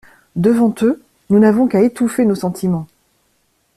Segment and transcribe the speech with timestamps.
[0.35, 0.99] Devant eux,
[1.29, 2.87] nous n'avons qu'à étouffer nos sentiments!